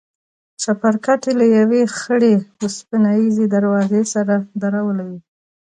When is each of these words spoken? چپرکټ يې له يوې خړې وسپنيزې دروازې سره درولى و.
چپرکټ 0.61 1.21
يې 1.27 1.33
له 1.39 1.45
يوې 1.57 1.81
خړې 1.99 2.33
وسپنيزې 2.59 3.45
دروازې 3.55 4.01
سره 4.13 4.35
درولى 4.61 5.05
و. 5.11 5.11